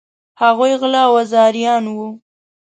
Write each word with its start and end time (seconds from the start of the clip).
هغوی 0.41 0.71
غله 0.81 1.01
او 1.07 1.13
آزاریان 1.23 1.83
وه. 1.95 2.07